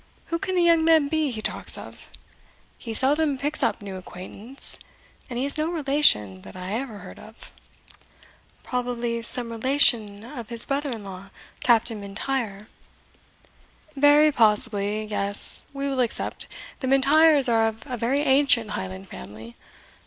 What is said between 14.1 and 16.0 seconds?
possibly yes, we will